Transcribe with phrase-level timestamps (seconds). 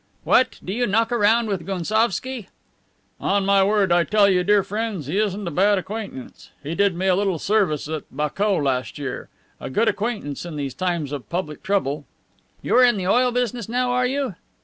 [0.23, 0.59] "What!
[0.65, 2.47] do you knock around with Gounsovski?"
[3.19, 6.49] "On my word, I tell you, dear friends, he isn't a bad acquaintance.
[6.63, 9.29] He did me a little service at Bakou last year.
[9.59, 12.05] A good acquaintance in these times of public trouble."
[12.63, 14.33] "You are in the oil business now, are you?"